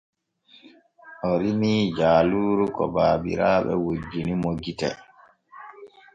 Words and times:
O 1.29 1.31
rimii 1.41 1.83
jaaluuru 1.97 2.65
ko 2.75 2.83
baabiraaɓe 2.95 3.73
wojjini 3.83 4.33
mo 4.41 4.49
gite. 4.63 4.89